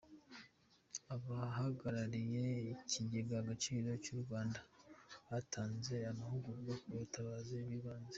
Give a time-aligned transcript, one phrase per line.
[1.15, 4.59] Abahagarariye Icyigega Agaciro Cy’u Rwanda
[5.29, 8.09] batanze amahugurwa ku butabazi bw’ibanze